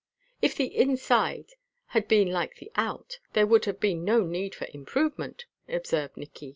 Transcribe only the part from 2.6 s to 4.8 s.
out, there would have been no need for